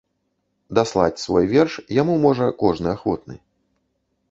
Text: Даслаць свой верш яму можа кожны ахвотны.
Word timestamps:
Даслаць 0.79 1.21
свой 1.25 1.45
верш 1.51 1.77
яму 2.01 2.17
можа 2.25 2.49
кожны 2.65 2.87
ахвотны. 2.97 3.35